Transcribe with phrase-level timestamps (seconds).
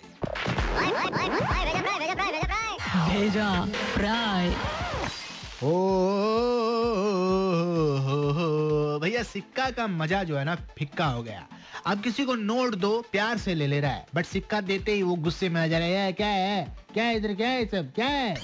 [3.09, 3.65] भेजा
[3.95, 4.53] फ्राई
[5.63, 6.46] ओ
[9.07, 11.47] भैया सिक्का का मज़ा जो है ना फिक्का हो गया।
[11.85, 15.03] अब किसी को नोट दो, प्यार से ले ले रहा है। बट सिक्का देते ही
[15.03, 16.75] वो गुस्से में आ जा रहा है क्या है?
[16.93, 17.93] क्या है इधर, क्या है सब?
[17.93, 18.37] क्या है?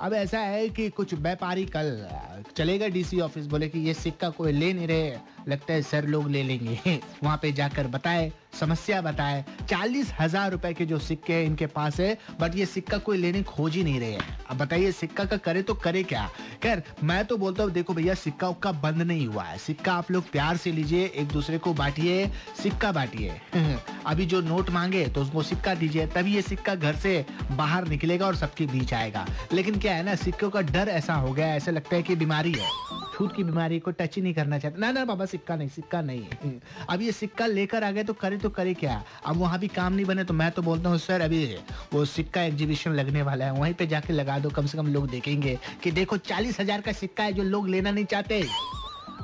[0.00, 2.08] अब ऐसा है कि कुछ व्यापारी कल
[2.56, 5.16] चलेगा डीसी ऑफ़िस बोले कि ये सिक्का कोई ले नहीं रहे।
[5.48, 10.72] लगता है सर लोग ले लेंगे। वहाँ पे जाकर बताए, समस्या बताए। चालीस हज़ार रुपए
[10.72, 14.12] के जो सिक्के इनके पास है बट ये सिक्का कोई लेने खोज ही नहीं रहे
[14.12, 16.28] हैं। अब बताइए, सिक्का का करे तो करे क्या?
[16.62, 20.10] खैर, मैं तो बोलता हूँ, देखो भैया, सिक्का उक्का बंद नहीं हुआ है। सिक्का आप
[20.10, 22.26] लोग प्यार से लीजिए, एक दूसरे को बांटिए,
[22.62, 23.40] सिक्का बांटिए।
[24.06, 28.26] अभी जो नोट मांगे तो उसको सिक्का दीजिए, तभी ये सिक्का घर से बाहर निकलेगा
[28.26, 31.70] और सबके बीच आएगा। लेकिन क्या है ना, सिक्कों का डर ऐसा हो गया ऐसा
[31.70, 34.90] लगता है कि बीमारी है। छूट की बीमारी को टच ही नहीं करना चाहते। ना
[34.92, 36.52] ना, बाबा, सिक्का नहीं सिक्का नहीं
[36.90, 39.02] अब ये सिक्का लेकर आ गए तो करे तो करे क्या?
[39.26, 41.44] अब वहाँ भी काम नहीं बने तो मैं तो बोलता हूँ, सर, अभी
[41.92, 45.08] वो सिक्का एग्जीबिशन लगने वाला है। वहीं पे जाके लगा दो, कम से कम लोग
[45.10, 48.44] देखेंगे कि देखो चालीस हज़ार का सिक्का है जो लोग लेना नहीं चाहते।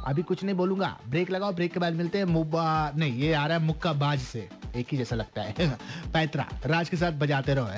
[0.06, 3.47] अभी कुछ नहीं बोलूँगा। ब्रेक लगाओ, ब्रेक के बाद मिलते हैं। मुब्बा, नहीं, ये आ
[3.47, 5.69] रहा है मुक्का बाज से। एक ही जैसा लगता है।
[6.14, 7.69] पैतरा, राज के साथ बजाते रहो।